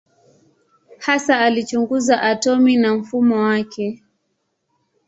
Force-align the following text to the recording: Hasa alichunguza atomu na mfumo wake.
Hasa 0.99 1.39
alichunguza 1.39 2.21
atomu 2.21 2.67
na 2.69 2.95
mfumo 2.95 3.35
wake. 3.43 4.03